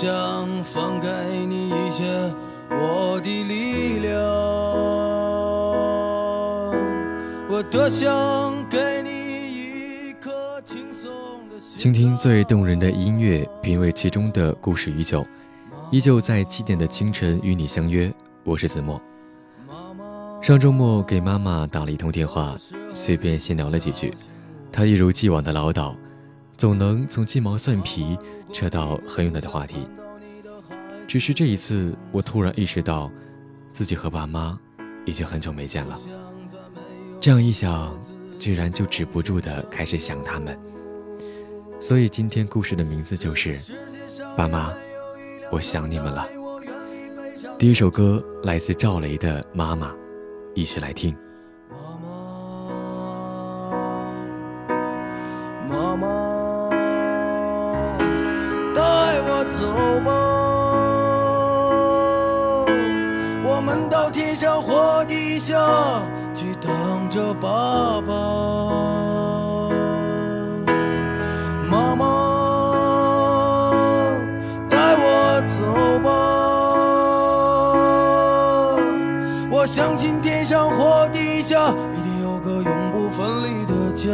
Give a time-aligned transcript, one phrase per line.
[0.00, 1.08] 想放给
[1.44, 2.04] 你一些
[2.70, 4.14] 我的力量，
[7.50, 11.10] 我多想给你一颗轻松
[11.50, 11.76] 的心。
[11.80, 15.26] 倾听最动人的音乐，品味其中的故事与酒，
[15.90, 18.08] 依旧在七点的清晨与你相约。
[18.44, 19.02] 我是子墨。
[20.40, 22.54] 上周末给妈妈打了一通电话，
[22.94, 24.14] 随便闲聊了几句，
[24.70, 25.92] 她一如既往的唠叨，
[26.58, 28.18] 总能从鸡毛蒜皮
[28.52, 29.88] 扯到很远的话题。
[31.06, 33.08] 只是这一次，我突然意识到，
[33.70, 34.58] 自己和爸妈
[35.06, 35.96] 已经很久没见了。
[37.20, 37.96] 这样一想，
[38.40, 40.58] 居然就止不住的开始想他们。
[41.80, 43.54] 所以今天故事的名字就是
[44.36, 44.72] 《爸妈，
[45.52, 46.28] 我想你们了》。
[47.56, 49.92] 第一首歌来自赵雷的《妈妈》，
[50.56, 51.16] 一起来听。
[59.48, 59.64] 走
[60.04, 60.12] 吧，
[63.42, 65.56] 我们到天上或地下
[66.34, 66.70] 去等
[67.08, 68.12] 着爸爸。
[71.70, 72.04] 妈妈，
[74.68, 75.64] 带我走
[76.04, 76.08] 吧，
[79.50, 84.08] 我相信天上或地下，一定有个永不分离的家。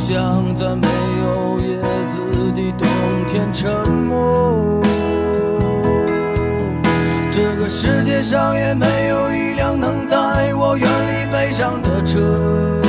[0.00, 0.88] 像在没
[1.22, 1.76] 有叶
[2.06, 2.18] 子
[2.54, 2.88] 的冬
[3.28, 4.82] 天沉默，
[7.30, 12.79] 这个世界上也没有一辆能带我远离悲伤的车。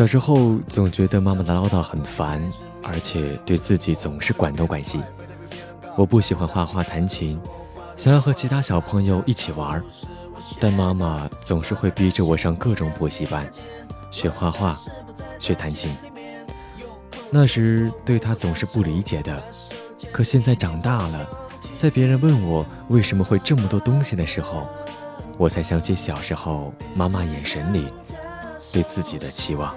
[0.00, 2.42] 小时候总觉得妈妈的唠叨很烦，
[2.82, 4.98] 而且对自己总是管东管西。
[5.94, 7.38] 我不喜欢画画、弹琴，
[7.98, 9.82] 想要和其他小朋友一起玩，
[10.58, 13.46] 但妈妈总是会逼着我上各种补习班，
[14.10, 14.74] 学画画，
[15.38, 15.94] 学弹琴。
[17.30, 19.44] 那时对她总是不理解的，
[20.10, 21.28] 可现在长大了，
[21.76, 24.66] 在别人问我为什么会这么多东西的时候，
[25.36, 27.86] 我才想起小时候妈妈眼神里
[28.72, 29.74] 对自己的期望。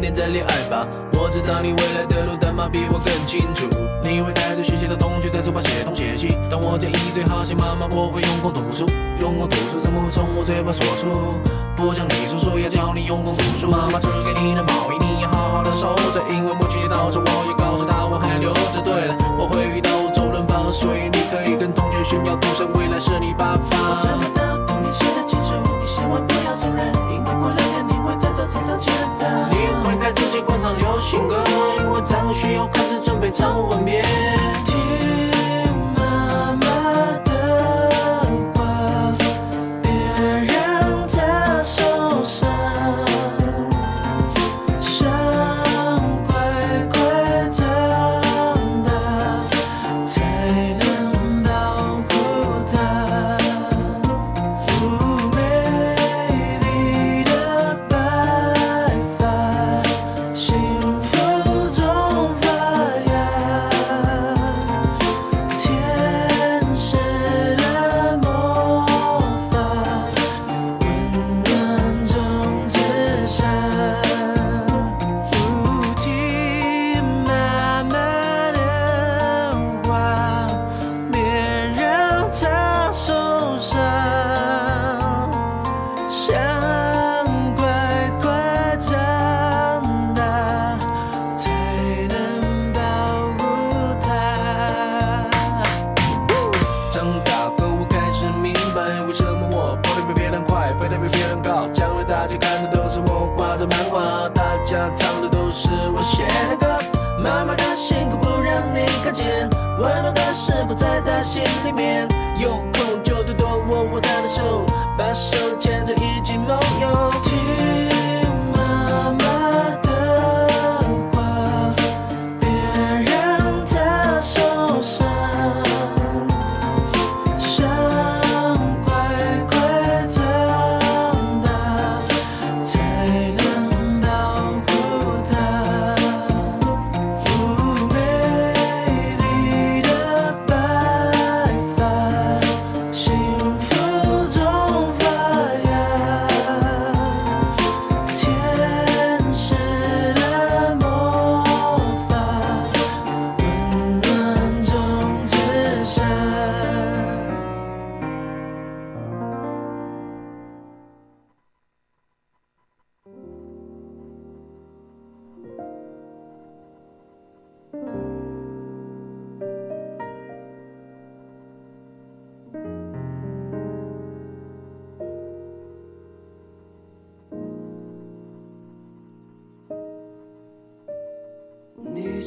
[0.00, 3.66] 恋爱吧，我知道你未来的路，但妈比我更清楚。
[4.02, 8.86] 你会带着学姐的同学在书包写东写西，但我建议最好写妈妈，我会用功读书，
[9.18, 11.40] 用功读书怎么会从我嘴巴说出？
[11.76, 13.70] 不像你叔叔要教你用功读书。
[13.70, 18.82] 妈妈织给你的毛衣，你要好好的收着，因为母亲节到时，我也告诉她我还留着。
[18.84, 23.76] 对了，我会遇到周润发，所以你可以跟同学炫耀，赌神未来是你爸爸。
[23.76, 27.75] 我这么的童年写的清楚，你千万不要送人，因为过两
[28.36, 29.48] 天你会在这场上见的。
[29.98, 31.42] 给自己换上流行歌，
[31.78, 34.04] 因为张学友开始准备唱吻别。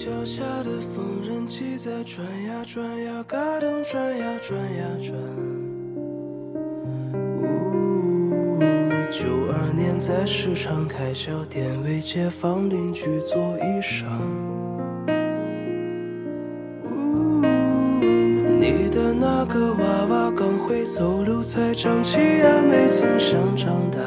[0.01, 5.13] 脚下的缝纫机在转呀转呀，嘎噔转呀转呀转。
[7.38, 8.60] 呜，
[9.12, 14.06] 九二年在市场开小店，为街坊邻居做衣裳。
[16.86, 17.44] 呜，
[18.58, 24.00] 你的那个娃娃刚会走路才长齐牙，没曾想长大。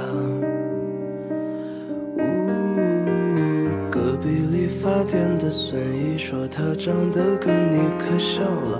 [6.54, 8.78] 他长得跟你可像了。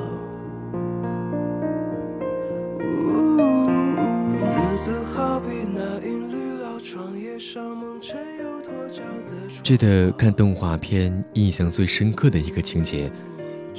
[9.63, 13.11] 记得看动画片，印象最深刻的一个情节，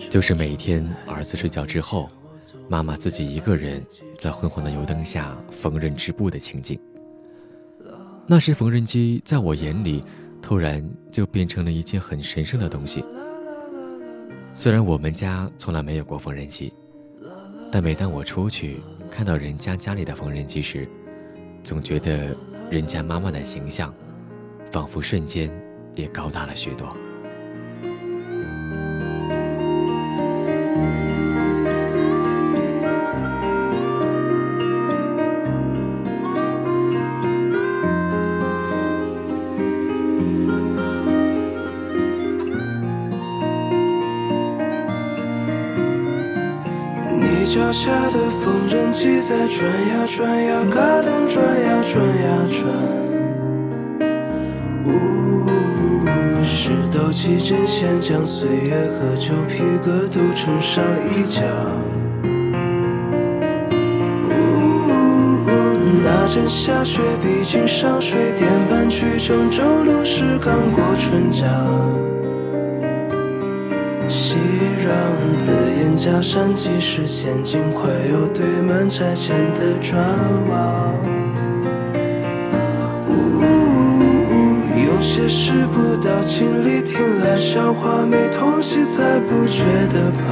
[0.09, 2.09] 就是每天儿子睡觉之后，
[2.67, 3.79] 妈妈自己一个人
[4.17, 6.79] 在昏黄的油灯下缝纫织布的情景。
[8.25, 10.03] 那时缝纫机在我眼里。
[10.45, 13.01] 突然就变成了一件很神圣的东西。
[14.55, 16.71] 虽然我们家从来没有过缝纫机，
[17.71, 18.79] 但每当我出去
[19.11, 20.87] 看到人家家里的缝纫机时，
[21.63, 22.35] 总觉得
[22.69, 23.91] 人家妈妈的形象，
[24.71, 25.51] 仿佛瞬间
[25.95, 26.95] 也高大了许多。
[49.25, 52.61] 在转呀转呀，嘎噔转呀转呀转。
[54.85, 54.89] 呜，
[56.43, 61.41] 石头起针线将岁月和旧皮革都缝上一角。
[64.27, 64.29] 呜，
[66.03, 71.47] 那阵下雪，毕竟上水电搬去郑州路是刚过春假。
[75.93, 80.03] 的燕家山，即是陷阱快要堆满拆迁的砖
[80.49, 80.91] 瓦。
[84.75, 90.23] 有些事不到亲历，听来笑话，没痛惜才不觉得怕。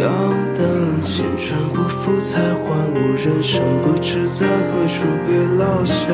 [0.00, 0.10] 要
[0.52, 6.06] 等青春不复才还悟，人生不知在何处被落下。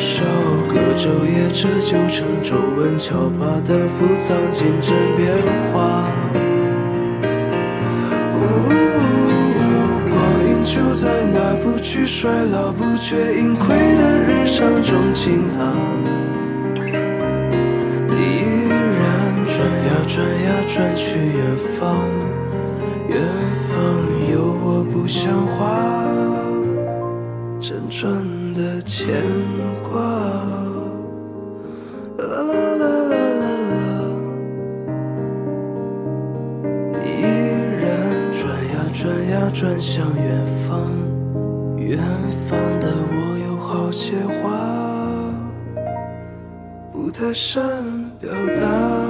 [0.00, 0.24] 少
[0.66, 5.36] 个昼夜，折旧成皱纹敲打的浮藏进针变
[5.70, 6.08] 化。
[10.62, 15.74] 就在那不惧衰老、不觉盈亏的日常中倾淌，
[18.06, 18.76] 你依然
[19.46, 21.98] 转呀转呀转去远方，
[23.08, 23.20] 远
[23.68, 23.74] 方
[24.32, 25.58] 有我不像话
[27.60, 28.12] 辗转
[28.90, 29.06] 牵
[29.84, 30.00] 挂。
[32.18, 33.46] 啦啦啦啦啦
[33.78, 33.86] 啦，
[37.04, 37.06] 依
[37.80, 37.86] 然
[38.32, 40.26] 转呀转呀转向远
[40.66, 40.68] 方。
[41.78, 42.00] 远
[42.48, 43.14] 方的我
[43.46, 44.58] 有好些话，
[46.92, 47.62] 不太善
[48.18, 48.28] 表
[48.60, 49.09] 达。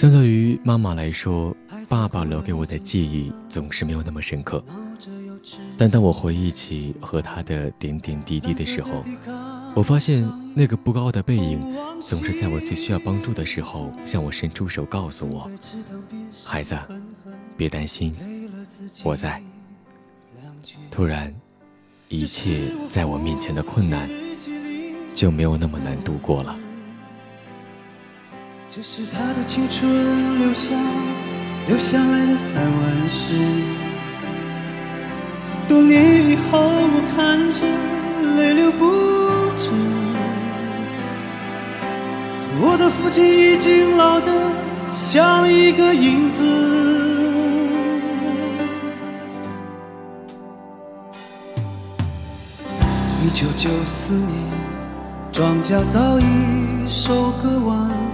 [0.00, 1.54] 相较于妈妈来说，
[1.86, 4.64] 爸爸留给我的记忆总是没有那么深刻。
[5.76, 9.04] 但当我回忆起和他的点点滴滴的时候，
[9.74, 11.60] 我发现那个不高的背影，
[12.00, 15.50] 总是在我最需要帮助的时候向我伸出手，告诉我
[16.46, 16.74] ：“孩子，
[17.54, 18.16] 别担心，
[19.04, 19.42] 我在。”
[20.90, 21.30] 突然，
[22.08, 24.08] 一切在我面前的困难
[25.12, 26.58] 就没有那么难度过了。
[28.72, 30.68] 这是他的青春留下
[31.66, 33.34] 留下来的散文诗。
[35.66, 37.66] 多年以后，我看着
[38.36, 38.86] 泪流不
[39.58, 39.70] 止。
[42.62, 44.32] 我的父亲已经老得
[44.92, 46.44] 像一个影子。
[53.24, 54.28] 一九九四年，
[55.32, 58.09] 庄稼早已收割完。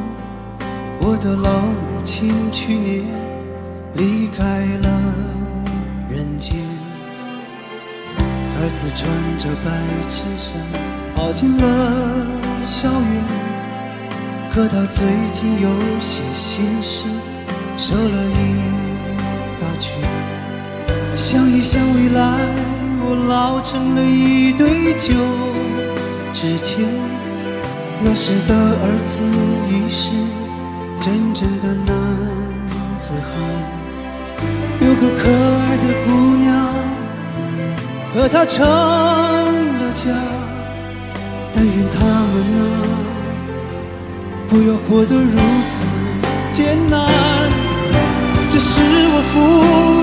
[1.08, 3.00] 我的老母亲去年
[3.94, 4.42] 离开
[4.82, 4.90] 了
[6.10, 6.56] 人间。
[8.58, 9.06] 儿子穿
[9.38, 9.70] 着白
[10.08, 10.60] 衬衫
[11.14, 11.62] 跑进了
[12.60, 13.22] 校园，
[14.52, 17.06] 可他最近有些心事，
[17.76, 18.58] 瘦了一
[19.60, 19.94] 大圈。
[21.16, 22.20] 想一想未来，
[23.06, 25.14] 我老成了一堆旧
[26.34, 26.84] 纸钱。
[28.02, 29.22] 那时的儿子
[29.70, 30.10] 已是
[31.00, 31.94] 真正的男
[32.98, 33.30] 子汉，
[34.80, 36.46] 有个可爱的姑娘。
[38.14, 40.04] 和他成了家，
[41.52, 42.62] 但愿他们啊，
[44.48, 45.76] 不要活得如此
[46.50, 46.96] 艰难。
[48.50, 48.70] 这是
[49.12, 49.35] 我父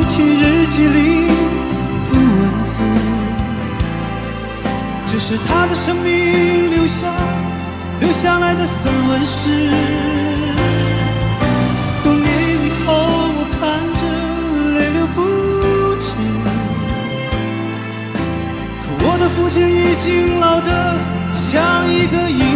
[0.10, 1.28] 亲日记里
[2.08, 2.74] 的文字，
[5.08, 7.12] 这是他的生命留下
[8.00, 10.13] 留下来的散文诗。
[22.04, 22.53] 一个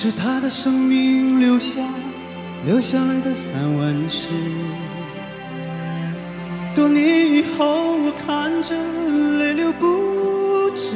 [0.00, 1.82] 是他的生命留下
[2.64, 4.28] 留下来的散文诗。
[6.72, 8.76] 多年以后，我看着
[9.38, 10.92] 泪流不止。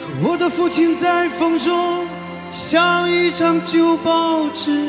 [0.00, 2.06] 可我的父亲在风中
[2.50, 4.88] 像一张旧报纸。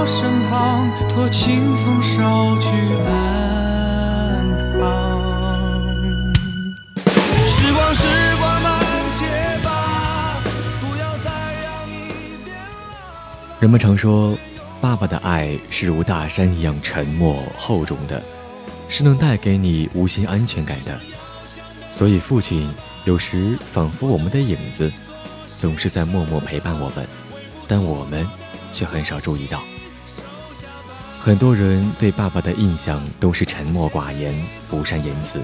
[0.00, 2.68] 我身旁，托清风捎去
[3.04, 4.80] 安康。
[7.46, 8.06] 时光，时
[8.40, 8.80] 光慢
[9.18, 10.42] 些吧，
[10.80, 13.60] 不要再让你变老。
[13.60, 14.38] 人们常说，
[14.80, 18.22] 爸爸的爱是如大山一样沉默厚重的，
[18.88, 20.98] 是能带给你无限安全感的。
[21.90, 22.72] 所以，父亲
[23.04, 24.90] 有时仿佛我们的影子，
[25.46, 27.06] 总是在默默陪伴我们，
[27.68, 28.26] 但我们
[28.72, 29.62] 却很少注意到。
[31.22, 34.34] 很多人对爸爸的印象都是沉默寡言、
[34.70, 35.38] 不善言辞。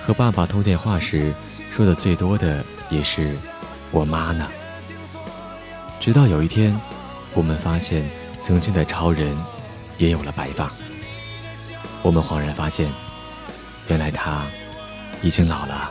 [0.00, 1.34] 和爸爸通电话时，
[1.72, 3.36] 说的最多的也是
[3.90, 4.48] “我妈呢”。
[5.98, 6.80] 直到有一天，
[7.34, 9.36] 我们发现曾经的超人
[9.96, 10.70] 也有了白发。
[12.02, 12.88] 我们恍然发现，
[13.88, 14.46] 原来他
[15.22, 15.90] 已经老了。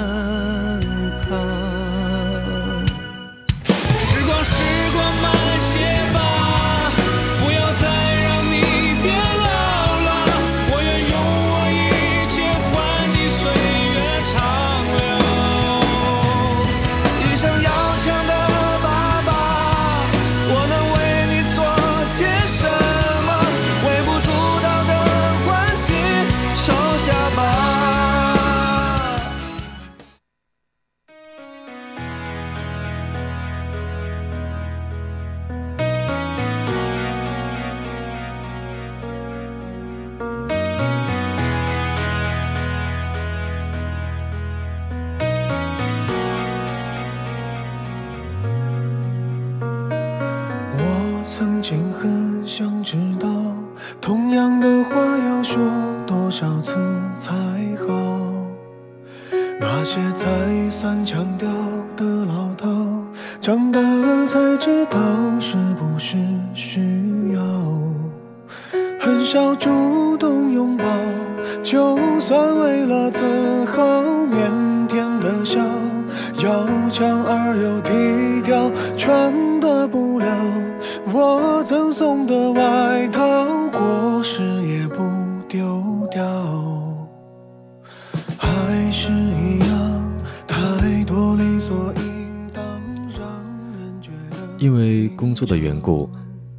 [94.57, 96.07] 因为工作的缘故，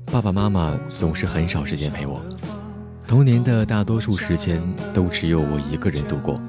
[0.07, 2.21] 爸爸妈妈总是很少时间陪我。
[3.07, 4.61] 童年的大多数时间
[4.93, 6.41] 都只有我一个人度过。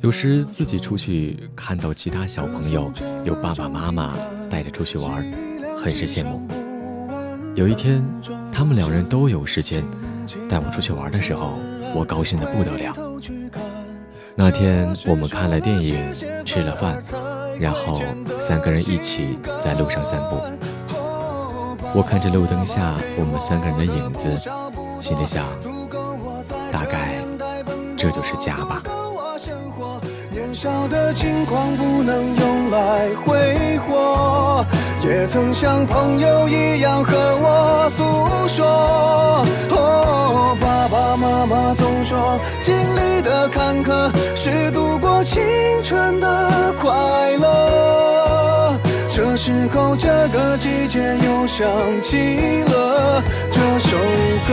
[0.00, 2.90] 有时自己出去看到其他小朋友
[3.24, 4.14] 有爸爸妈妈
[4.48, 5.22] 带着出去玩，
[5.76, 6.40] 很是羡慕。
[7.54, 8.02] 有一天，
[8.50, 9.84] 他们两人都有时间
[10.48, 11.58] 带我出去玩的时候，
[11.94, 13.11] 我高兴得不得了。
[14.34, 15.96] 那天我们看了电影，
[16.44, 16.98] 吃了饭。
[17.60, 18.00] 然后
[18.40, 20.36] 三个人一起在路上散步，
[21.94, 24.28] 我看着路灯下我们三个人的影子，
[25.00, 25.44] 心里想，
[26.72, 27.22] 大概
[27.96, 28.82] 这就是家吧。
[30.30, 34.64] 年少的轻狂不能用来挥霍，
[35.04, 39.46] 也曾像朋友一样和我诉说。
[39.70, 45.42] 哦，爸爸妈妈总说，经历坎坷是度过青
[45.84, 48.78] 春的快乐。
[49.14, 51.66] 这时候，这个季节又想
[52.02, 53.96] 起了这首
[54.48, 54.52] 歌。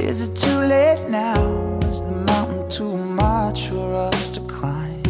[0.00, 1.78] Is it too late now?
[1.82, 5.02] Is the mountain too much for us to climb?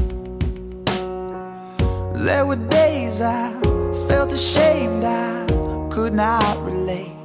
[2.12, 3.52] There were days I
[4.08, 5.46] felt ashamed I
[5.90, 7.16] could not relate.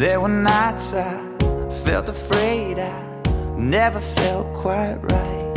[0.00, 1.12] There were nights I
[1.84, 3.20] felt afraid I
[3.56, 5.54] never felt quite right.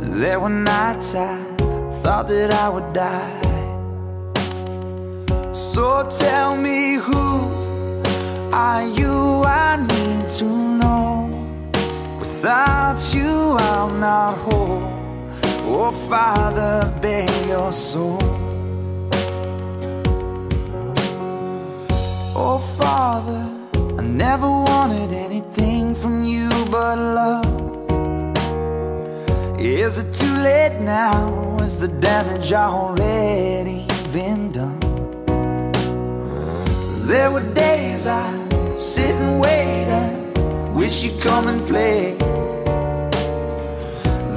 [0.00, 1.36] There were nights I
[2.02, 3.44] thought that I would die.
[5.52, 7.57] So tell me who
[8.52, 9.42] are you?
[9.44, 11.28] I need to know.
[12.18, 14.82] Without you, I'm not whole.
[15.70, 18.18] Oh, Father, bear your soul.
[22.34, 23.46] Oh, Father,
[23.98, 27.58] I never wanted anything from you but love.
[29.60, 31.56] Is it too late now?
[31.60, 34.78] Is the damage already been done?
[37.08, 38.37] There were days I
[38.78, 42.14] sit and wait and wish you'd come and play.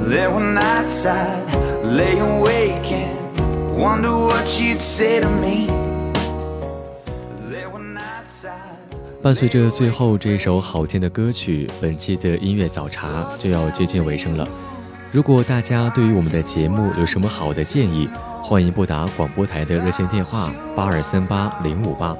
[0.08, 5.68] There were nights I'd lay awake and wonder what you'd say to me.
[9.22, 14.48] 伴随着最后这首好听的歌曲，本期的音乐早茶就要接近尾声了。
[15.12, 18.08] 如果大家对于我们的节目有什么好的建议，
[18.42, 22.16] 欢迎拨打广播台的热线电话八二三八零五八，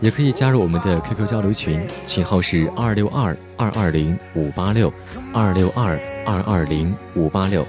[0.00, 4.92] 也可以加入我们的 QQ 交流群，群号是二六二二二零五八六
[5.32, 7.66] 二六二二二零五八六，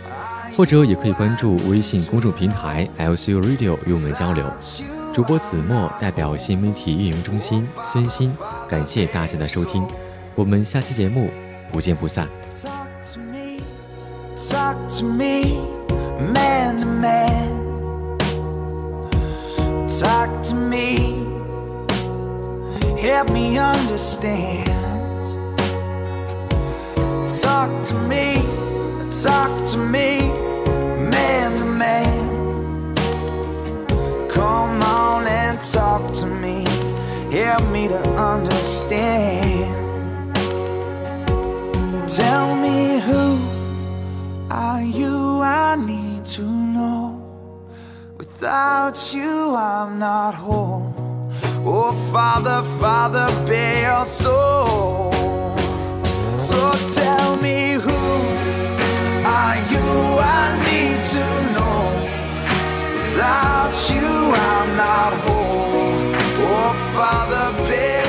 [0.56, 4.46] 或者也可以关注微信公众平台 LCU Radio 与我们交流。
[5.14, 8.32] 主播子墨代表新媒体运营中心孙鑫，
[8.70, 9.86] 感谢大家的收听，
[10.34, 11.30] 我们下期节目
[11.70, 12.28] 不见不散。
[34.30, 36.64] Come on and talk to me.
[37.32, 39.78] Help me to understand.
[42.08, 43.40] Tell me who
[44.52, 45.42] are you?
[45.42, 47.20] I need to know.
[48.18, 51.01] Without you, I'm not whole.
[51.64, 55.12] Oh, Father, Father, bear your soul.
[56.40, 58.02] So tell me who
[59.24, 59.88] are you?
[60.20, 61.84] I need to know.
[62.96, 64.08] Without you,
[64.50, 66.16] I'm not whole.
[66.50, 68.01] Oh, Father, bear.